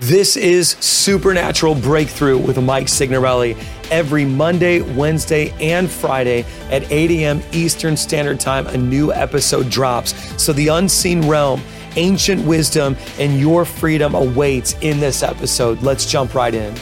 This 0.00 0.36
is 0.36 0.70
Supernatural 0.78 1.74
Breakthrough 1.74 2.38
with 2.38 2.62
Mike 2.62 2.88
Signorelli 2.88 3.56
every 3.90 4.24
Monday, 4.24 4.80
Wednesday, 4.80 5.50
and 5.60 5.90
Friday 5.90 6.44
at 6.70 6.88
8 6.92 7.10
a.m. 7.10 7.42
Eastern 7.50 7.96
Standard 7.96 8.38
Time. 8.38 8.68
A 8.68 8.76
new 8.76 9.12
episode 9.12 9.68
drops. 9.68 10.14
So 10.40 10.52
the 10.52 10.68
unseen 10.68 11.26
realm, 11.26 11.60
ancient 11.96 12.46
wisdom, 12.46 12.96
and 13.18 13.40
your 13.40 13.64
freedom 13.64 14.14
awaits 14.14 14.76
in 14.82 15.00
this 15.00 15.24
episode. 15.24 15.82
Let's 15.82 16.06
jump 16.06 16.32
right 16.32 16.54
in. 16.54 16.76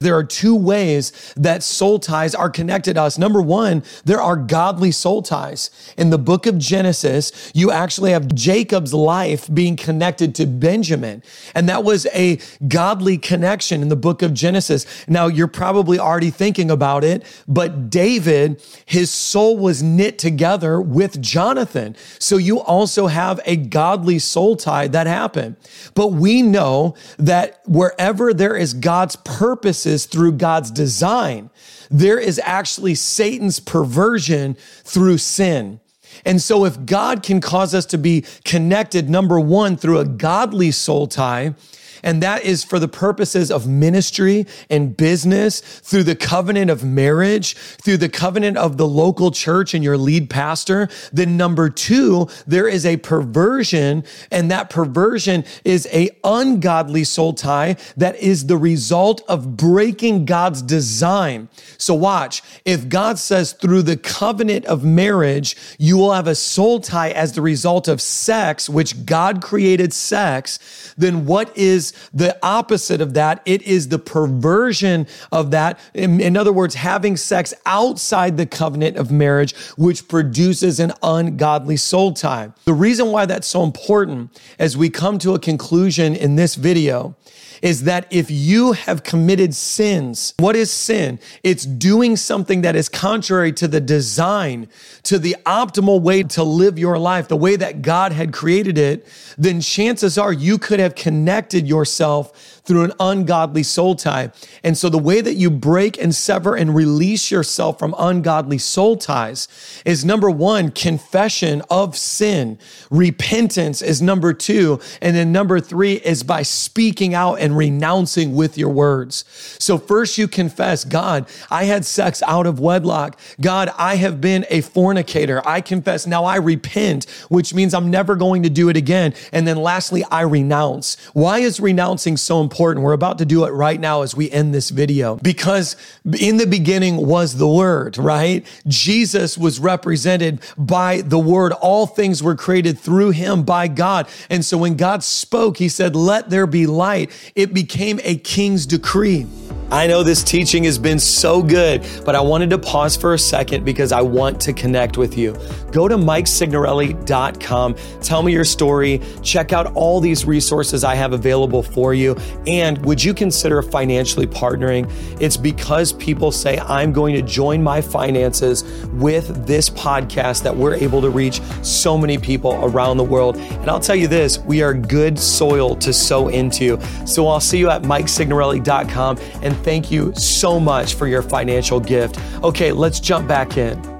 There 0.00 0.16
are 0.16 0.24
two 0.24 0.56
ways 0.56 1.12
that 1.36 1.62
soul 1.62 1.98
ties 1.98 2.34
are 2.34 2.48
connected 2.48 2.94
to 2.94 3.02
us. 3.02 3.18
Number 3.18 3.42
one, 3.42 3.82
there 4.06 4.22
are 4.22 4.34
godly 4.34 4.92
soul 4.92 5.20
ties. 5.20 5.70
In 5.98 6.08
the 6.08 6.16
book 6.16 6.46
of 6.46 6.56
Genesis, 6.56 7.52
you 7.54 7.70
actually 7.70 8.12
have 8.12 8.34
Jacob's 8.34 8.94
life 8.94 9.52
being 9.52 9.76
connected 9.76 10.34
to 10.36 10.46
Benjamin. 10.46 11.22
And 11.54 11.68
that 11.68 11.84
was 11.84 12.06
a 12.14 12.38
godly 12.66 13.18
connection 13.18 13.82
in 13.82 13.90
the 13.90 13.96
book 13.96 14.22
of 14.22 14.32
Genesis. 14.32 14.86
Now, 15.06 15.26
you're 15.26 15.48
probably 15.48 15.98
already 15.98 16.30
thinking 16.30 16.70
about 16.70 17.04
it, 17.04 17.22
but 17.46 17.90
David, 17.90 18.64
his 18.86 19.10
soul 19.10 19.58
was 19.58 19.82
knit 19.82 20.18
together 20.18 20.80
with 20.80 21.20
Jonathan. 21.20 21.94
So 22.18 22.38
you 22.38 22.60
also 22.60 23.08
have 23.08 23.38
a 23.44 23.54
godly 23.54 24.18
soul 24.18 24.56
tie 24.56 24.88
that 24.88 25.06
happened. 25.06 25.56
But 25.94 26.12
we 26.12 26.40
know 26.40 26.94
that 27.18 27.60
wherever 27.66 28.32
there 28.32 28.56
is 28.56 28.72
God's 28.72 29.16
purposes, 29.16 29.89
through 29.98 30.32
God's 30.32 30.70
design. 30.70 31.50
There 31.90 32.18
is 32.18 32.40
actually 32.44 32.94
Satan's 32.94 33.60
perversion 33.60 34.54
through 34.84 35.18
sin. 35.18 35.80
And 36.24 36.42
so, 36.42 36.64
if 36.64 36.84
God 36.84 37.22
can 37.22 37.40
cause 37.40 37.74
us 37.74 37.86
to 37.86 37.98
be 37.98 38.24
connected, 38.44 39.08
number 39.08 39.38
one, 39.38 39.76
through 39.76 39.98
a 39.98 40.04
godly 40.04 40.70
soul 40.70 41.06
tie, 41.06 41.54
and 42.02 42.22
that 42.22 42.44
is 42.44 42.64
for 42.64 42.78
the 42.78 42.88
purposes 42.88 43.50
of 43.50 43.66
ministry 43.66 44.46
and 44.68 44.96
business, 44.96 45.60
through 45.60 46.04
the 46.04 46.16
covenant 46.16 46.70
of 46.70 46.84
marriage, 46.84 47.54
through 47.56 47.96
the 47.96 48.08
covenant 48.08 48.56
of 48.56 48.76
the 48.76 48.86
local 48.86 49.30
church 49.30 49.74
and 49.74 49.84
your 49.84 49.96
lead 49.96 50.30
pastor. 50.30 50.88
Then 51.12 51.36
number 51.36 51.68
two, 51.68 52.28
there 52.46 52.68
is 52.68 52.86
a 52.86 52.96
perversion, 52.98 54.04
and 54.30 54.50
that 54.50 54.70
perversion 54.70 55.44
is 55.64 55.88
a 55.92 56.10
ungodly 56.24 57.04
soul 57.04 57.32
tie 57.32 57.76
that 57.96 58.16
is 58.16 58.46
the 58.46 58.56
result 58.56 59.22
of 59.28 59.56
breaking 59.56 60.24
God's 60.24 60.62
design. 60.62 61.48
So 61.78 61.94
watch, 61.94 62.42
if 62.64 62.88
God 62.88 63.18
says 63.18 63.52
through 63.52 63.82
the 63.82 63.96
covenant 63.96 64.64
of 64.66 64.84
marriage, 64.84 65.56
you 65.78 65.96
will 65.96 66.12
have 66.12 66.26
a 66.26 66.34
soul 66.34 66.80
tie 66.80 67.10
as 67.10 67.32
the 67.32 67.42
result 67.42 67.88
of 67.88 68.00
sex, 68.00 68.68
which 68.68 69.04
God 69.06 69.42
created 69.42 69.92
sex, 69.92 70.94
then 70.96 71.26
what 71.26 71.56
is 71.56 71.89
the 72.12 72.38
opposite 72.42 73.00
of 73.00 73.14
that. 73.14 73.42
It 73.44 73.62
is 73.62 73.88
the 73.88 73.98
perversion 73.98 75.06
of 75.32 75.50
that. 75.50 75.78
In, 75.94 76.20
in 76.20 76.36
other 76.36 76.52
words, 76.52 76.74
having 76.74 77.16
sex 77.16 77.54
outside 77.66 78.36
the 78.36 78.46
covenant 78.46 78.96
of 78.96 79.10
marriage, 79.10 79.56
which 79.76 80.08
produces 80.08 80.80
an 80.80 80.92
ungodly 81.02 81.76
soul 81.76 82.12
tie. 82.12 82.52
The 82.64 82.74
reason 82.74 83.08
why 83.08 83.26
that's 83.26 83.46
so 83.46 83.62
important 83.62 84.40
as 84.58 84.76
we 84.76 84.90
come 84.90 85.18
to 85.18 85.34
a 85.34 85.38
conclusion 85.38 86.14
in 86.14 86.36
this 86.36 86.54
video 86.54 87.16
is 87.62 87.84
that 87.84 88.06
if 88.10 88.30
you 88.30 88.72
have 88.72 89.02
committed 89.02 89.54
sins, 89.54 90.34
what 90.38 90.56
is 90.56 90.70
sin? 90.70 91.18
It's 91.42 91.64
doing 91.64 92.16
something 92.16 92.62
that 92.62 92.74
is 92.74 92.88
contrary 92.88 93.52
to 93.54 93.68
the 93.68 93.80
design, 93.80 94.68
to 95.04 95.18
the 95.18 95.36
optimal 95.44 96.00
way 96.00 96.22
to 96.22 96.42
live 96.42 96.78
your 96.78 96.98
life, 96.98 97.28
the 97.28 97.36
way 97.36 97.56
that 97.56 97.82
God 97.82 98.12
had 98.12 98.32
created 98.32 98.78
it, 98.78 99.06
then 99.36 99.60
chances 99.60 100.16
are 100.16 100.32
you 100.32 100.58
could 100.58 100.80
have 100.80 100.94
connected 100.94 101.68
yourself 101.80 102.59
through 102.70 102.84
an 102.84 102.92
ungodly 103.00 103.64
soul 103.64 103.96
tie. 103.96 104.30
And 104.62 104.78
so 104.78 104.88
the 104.88 104.96
way 104.96 105.20
that 105.20 105.34
you 105.34 105.50
break 105.50 106.00
and 106.00 106.14
sever 106.14 106.54
and 106.54 106.72
release 106.72 107.28
yourself 107.28 107.80
from 107.80 107.96
ungodly 107.98 108.58
soul 108.58 108.96
ties 108.96 109.48
is 109.84 110.04
number 110.04 110.30
one, 110.30 110.70
confession 110.70 111.62
of 111.68 111.96
sin. 111.96 112.60
Repentance 112.88 113.82
is 113.82 114.00
number 114.00 114.32
two. 114.32 114.78
And 115.02 115.16
then 115.16 115.32
number 115.32 115.58
three 115.58 115.94
is 115.94 116.22
by 116.22 116.42
speaking 116.42 117.12
out 117.12 117.40
and 117.40 117.56
renouncing 117.56 118.36
with 118.36 118.56
your 118.56 118.70
words. 118.70 119.24
So 119.58 119.76
first 119.76 120.16
you 120.16 120.28
confess, 120.28 120.84
God, 120.84 121.26
I 121.50 121.64
had 121.64 121.84
sex 121.84 122.22
out 122.24 122.46
of 122.46 122.60
wedlock. 122.60 123.18
God, 123.40 123.72
I 123.78 123.96
have 123.96 124.20
been 124.20 124.46
a 124.48 124.60
fornicator. 124.60 125.42
I 125.44 125.60
confess. 125.60 126.06
Now 126.06 126.22
I 126.22 126.36
repent, 126.36 127.10
which 127.30 127.52
means 127.52 127.74
I'm 127.74 127.90
never 127.90 128.14
going 128.14 128.44
to 128.44 128.48
do 128.48 128.68
it 128.68 128.76
again. 128.76 129.12
And 129.32 129.44
then 129.44 129.56
lastly, 129.56 130.04
I 130.08 130.20
renounce. 130.20 130.94
Why 131.14 131.40
is 131.40 131.58
renouncing 131.58 132.16
so 132.16 132.40
important? 132.40 132.59
We're 132.60 132.92
about 132.92 133.18
to 133.18 133.24
do 133.24 133.44
it 133.44 133.50
right 133.50 133.80
now 133.80 134.02
as 134.02 134.14
we 134.14 134.30
end 134.30 134.52
this 134.54 134.70
video 134.70 135.16
because 135.16 135.76
in 136.18 136.36
the 136.36 136.46
beginning 136.46 137.06
was 137.06 137.36
the 137.36 137.48
word, 137.48 137.96
right? 137.96 138.46
Jesus 138.68 139.38
was 139.38 139.58
represented 139.58 140.40
by 140.58 141.00
the 141.00 141.18
word. 141.18 141.52
All 141.52 141.86
things 141.86 142.22
were 142.22 142.36
created 142.36 142.78
through 142.78 143.10
him 143.10 143.44
by 143.44 143.66
God. 143.66 144.08
And 144.28 144.44
so 144.44 144.58
when 144.58 144.76
God 144.76 145.02
spoke, 145.02 145.56
he 145.56 145.68
said, 145.68 145.96
let 145.96 146.28
there 146.28 146.46
be 146.46 146.66
light. 146.66 147.10
It 147.34 147.54
became 147.54 147.98
a 148.04 148.16
king's 148.16 148.66
decree. 148.66 149.26
I 149.72 149.86
know 149.86 150.02
this 150.02 150.24
teaching 150.24 150.64
has 150.64 150.78
been 150.78 150.98
so 150.98 151.42
good, 151.42 151.86
but 152.04 152.16
I 152.16 152.20
wanted 152.20 152.50
to 152.50 152.58
pause 152.58 152.96
for 152.96 153.14
a 153.14 153.18
second 153.18 153.64
because 153.64 153.92
I 153.92 154.00
want 154.00 154.40
to 154.40 154.52
connect 154.52 154.98
with 154.98 155.16
you. 155.16 155.36
Go 155.70 155.86
to 155.86 155.96
MikeSignorelli.com, 155.96 157.76
tell 158.02 158.24
me 158.24 158.32
your 158.32 158.44
story, 158.44 159.00
check 159.22 159.52
out 159.52 159.72
all 159.74 160.00
these 160.00 160.24
resources 160.24 160.82
I 160.82 160.96
have 160.96 161.12
available 161.12 161.62
for 161.62 161.94
you, 161.94 162.16
and 162.48 162.84
would 162.84 163.02
you 163.02 163.14
consider 163.14 163.62
financially 163.62 164.26
partnering? 164.26 164.90
It's 165.20 165.36
because 165.36 165.92
people 165.92 166.32
say 166.32 166.58
I'm 166.58 166.92
going 166.92 167.14
to 167.14 167.22
join 167.22 167.62
my 167.62 167.80
finances 167.80 168.64
with 168.94 169.46
this 169.46 169.70
podcast 169.70 170.42
that 170.42 170.56
we're 170.56 170.74
able 170.74 171.00
to 171.00 171.10
reach 171.10 171.40
so 171.62 171.96
many 171.96 172.18
people 172.18 172.58
around 172.64 172.96
the 172.96 173.04
world. 173.04 173.36
And 173.36 173.70
I'll 173.70 173.78
tell 173.78 173.94
you 173.94 174.08
this, 174.08 174.40
we 174.40 174.62
are 174.62 174.74
good 174.74 175.16
soil 175.16 175.76
to 175.76 175.92
sow 175.92 176.26
into. 176.26 176.80
So 177.06 177.28
I'll 177.28 177.38
see 177.38 177.58
you 177.58 177.70
at 177.70 177.82
MikeSignorelli.com 177.82 179.18
and 179.42 179.59
thank 179.62 179.90
you 179.90 180.12
so 180.14 180.58
much 180.58 180.94
for 180.94 181.06
your 181.06 181.22
financial 181.22 181.80
gift. 181.80 182.18
Okay, 182.42 182.72
let's 182.72 183.00
jump 183.00 183.28
back 183.28 183.56
in. 183.56 183.99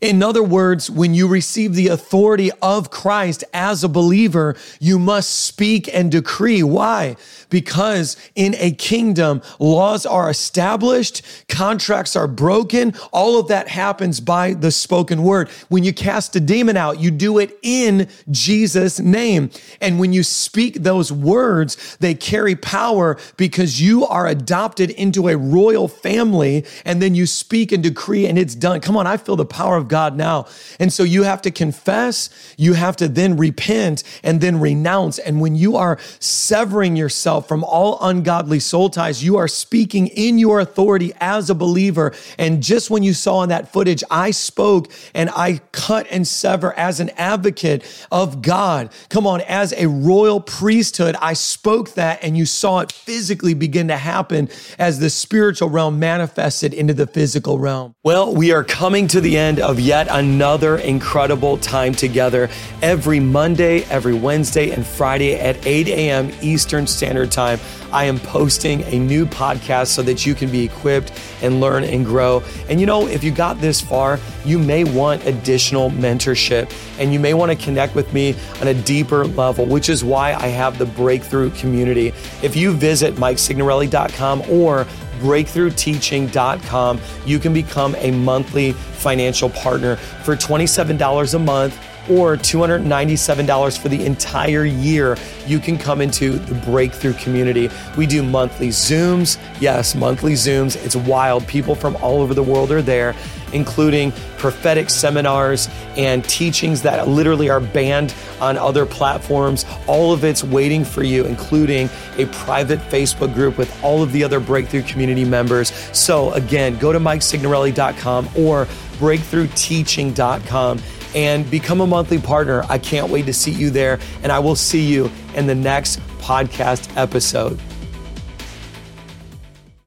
In 0.00 0.22
other 0.22 0.44
words, 0.44 0.88
when 0.88 1.12
you 1.12 1.26
receive 1.26 1.74
the 1.74 1.88
authority 1.88 2.52
of 2.62 2.90
Christ 2.90 3.42
as 3.52 3.82
a 3.82 3.88
believer, 3.88 4.54
you 4.78 4.96
must 4.96 5.30
speak 5.30 5.92
and 5.92 6.10
decree. 6.12 6.62
Why? 6.62 7.16
Because 7.50 8.16
in 8.36 8.54
a 8.58 8.70
kingdom, 8.70 9.42
laws 9.58 10.06
are 10.06 10.30
established, 10.30 11.22
contracts 11.48 12.14
are 12.14 12.28
broken. 12.28 12.94
All 13.12 13.40
of 13.40 13.48
that 13.48 13.66
happens 13.68 14.20
by 14.20 14.54
the 14.54 14.70
spoken 14.70 15.24
word. 15.24 15.48
When 15.68 15.82
you 15.82 15.92
cast 15.92 16.36
a 16.36 16.40
demon 16.40 16.76
out, 16.76 17.00
you 17.00 17.10
do 17.10 17.38
it 17.38 17.58
in 17.62 18.08
Jesus' 18.30 19.00
name. 19.00 19.50
And 19.80 19.98
when 19.98 20.12
you 20.12 20.22
speak 20.22 20.74
those 20.74 21.10
words, 21.10 21.96
they 21.98 22.14
carry 22.14 22.54
power 22.54 23.18
because 23.36 23.80
you 23.80 24.06
are 24.06 24.28
adopted 24.28 24.90
into 24.90 25.28
a 25.28 25.36
royal 25.36 25.88
family. 25.88 26.64
And 26.84 27.02
then 27.02 27.16
you 27.16 27.26
speak 27.26 27.72
and 27.72 27.82
decree, 27.82 28.26
and 28.26 28.38
it's 28.38 28.54
done. 28.54 28.80
Come 28.80 28.96
on, 28.96 29.06
I 29.08 29.16
feel 29.16 29.34
the 29.34 29.44
power 29.44 29.76
of 29.76 29.87
God 29.88 30.16
now. 30.16 30.46
And 30.78 30.92
so 30.92 31.02
you 31.02 31.22
have 31.24 31.42
to 31.42 31.50
confess, 31.50 32.30
you 32.56 32.74
have 32.74 32.96
to 32.96 33.08
then 33.08 33.36
repent 33.36 34.02
and 34.22 34.40
then 34.40 34.60
renounce. 34.60 35.18
And 35.18 35.40
when 35.40 35.56
you 35.56 35.76
are 35.76 35.98
severing 36.20 36.96
yourself 36.96 37.48
from 37.48 37.64
all 37.64 37.98
ungodly 38.00 38.60
soul 38.60 38.90
ties, 38.90 39.24
you 39.24 39.36
are 39.36 39.48
speaking 39.48 40.08
in 40.08 40.38
your 40.38 40.60
authority 40.60 41.12
as 41.20 41.50
a 41.50 41.54
believer. 41.54 42.14
And 42.38 42.62
just 42.62 42.90
when 42.90 43.02
you 43.02 43.14
saw 43.14 43.42
in 43.42 43.48
that 43.48 43.72
footage, 43.72 44.04
I 44.10 44.30
spoke 44.30 44.90
and 45.14 45.30
I 45.30 45.60
cut 45.72 46.06
and 46.10 46.26
sever 46.26 46.72
as 46.78 47.00
an 47.00 47.10
advocate 47.10 47.84
of 48.10 48.42
God. 48.42 48.90
Come 49.08 49.26
on, 49.26 49.40
as 49.42 49.72
a 49.72 49.86
royal 49.86 50.40
priesthood, 50.40 51.16
I 51.20 51.32
spoke 51.32 51.94
that 51.94 52.22
and 52.22 52.36
you 52.36 52.46
saw 52.46 52.80
it 52.80 52.92
physically 52.92 53.54
begin 53.54 53.88
to 53.88 53.96
happen 53.96 54.48
as 54.78 54.98
the 54.98 55.10
spiritual 55.10 55.68
realm 55.68 55.98
manifested 55.98 56.74
into 56.74 56.94
the 56.94 57.06
physical 57.06 57.58
realm. 57.58 57.94
Well, 58.04 58.34
we 58.34 58.52
are 58.52 58.64
coming 58.64 59.08
to 59.08 59.20
the 59.20 59.36
end 59.36 59.60
of 59.60 59.77
yet 59.78 60.08
another 60.10 60.76
incredible 60.78 61.58
time 61.58 61.92
together 61.92 62.48
every 62.82 63.20
Monday, 63.20 63.84
every 63.84 64.14
Wednesday, 64.14 64.70
and 64.70 64.86
Friday 64.86 65.34
at 65.34 65.66
8 65.66 65.88
a.m. 65.88 66.32
Eastern 66.40 66.86
Standard 66.86 67.30
Time. 67.30 67.58
I 67.92 68.04
am 68.04 68.18
posting 68.18 68.82
a 68.82 68.98
new 68.98 69.24
podcast 69.24 69.88
so 69.88 70.02
that 70.02 70.26
you 70.26 70.34
can 70.34 70.50
be 70.50 70.64
equipped 70.64 71.12
and 71.42 71.60
learn 71.60 71.84
and 71.84 72.04
grow. 72.04 72.42
And 72.68 72.80
you 72.80 72.86
know, 72.86 73.06
if 73.06 73.24
you 73.24 73.30
got 73.30 73.60
this 73.60 73.80
far, 73.80 74.18
you 74.44 74.58
may 74.58 74.84
want 74.84 75.24
additional 75.24 75.90
mentorship 75.90 76.70
and 76.98 77.12
you 77.12 77.20
may 77.20 77.34
want 77.34 77.50
to 77.50 77.64
connect 77.64 77.94
with 77.94 78.12
me 78.12 78.34
on 78.60 78.68
a 78.68 78.74
deeper 78.74 79.26
level, 79.26 79.64
which 79.64 79.88
is 79.88 80.04
why 80.04 80.34
I 80.34 80.48
have 80.48 80.78
the 80.78 80.86
Breakthrough 80.86 81.50
community. 81.52 82.08
If 82.42 82.56
you 82.56 82.72
visit 82.72 83.14
MikeSignorelli.com 83.14 84.42
or 84.50 84.86
breakthroughteaching.com, 85.18 87.00
you 87.26 87.38
can 87.38 87.52
become 87.52 87.94
a 87.96 88.10
monthly 88.10 88.72
financial 88.72 89.50
partner 89.50 89.96
for 89.96 90.36
$27 90.36 91.34
a 91.34 91.38
month 91.38 91.78
or 92.10 92.36
$297 92.36 93.78
for 93.78 93.88
the 93.88 94.04
entire 94.04 94.64
year, 94.64 95.16
you 95.46 95.58
can 95.58 95.76
come 95.76 96.00
into 96.00 96.32
the 96.38 96.54
Breakthrough 96.54 97.12
community. 97.14 97.70
We 97.96 98.06
do 98.06 98.22
monthly 98.22 98.68
Zooms. 98.68 99.38
Yes, 99.60 99.94
monthly 99.94 100.32
Zooms. 100.32 100.82
It's 100.84 100.96
wild. 100.96 101.46
People 101.46 101.74
from 101.74 101.96
all 101.96 102.22
over 102.22 102.34
the 102.34 102.42
world 102.42 102.72
are 102.72 102.82
there, 102.82 103.14
including 103.52 104.12
prophetic 104.36 104.90
seminars 104.90 105.68
and 105.96 106.24
teachings 106.24 106.82
that 106.82 107.08
literally 107.08 107.50
are 107.50 107.60
banned 107.60 108.14
on 108.40 108.56
other 108.56 108.86
platforms. 108.86 109.64
All 109.86 110.12
of 110.12 110.24
it's 110.24 110.44
waiting 110.44 110.84
for 110.84 111.02
you, 111.02 111.24
including 111.24 111.88
a 112.16 112.26
private 112.26 112.78
Facebook 112.80 113.34
group 113.34 113.58
with 113.58 113.72
all 113.82 114.02
of 114.02 114.12
the 114.12 114.24
other 114.24 114.40
Breakthrough 114.40 114.82
community 114.82 115.24
members. 115.24 115.72
So, 115.92 116.32
again, 116.32 116.78
go 116.78 116.92
to 116.92 116.98
MikeSignorelli.com 116.98 118.28
or 118.36 118.66
breakthroughteaching.com 118.98 120.80
and 121.14 121.50
become 121.50 121.80
a 121.80 121.86
monthly 121.86 122.18
partner. 122.18 122.64
I 122.68 122.78
can't 122.78 123.10
wait 123.10 123.26
to 123.26 123.32
see 123.32 123.50
you 123.50 123.70
there, 123.70 123.98
and 124.22 124.30
I 124.30 124.38
will 124.38 124.56
see 124.56 124.84
you 124.84 125.10
in 125.34 125.46
the 125.46 125.54
next 125.54 126.00
podcast 126.18 126.94
episode. 126.96 127.58